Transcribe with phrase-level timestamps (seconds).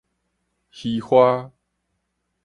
[0.71, 1.51] 虛華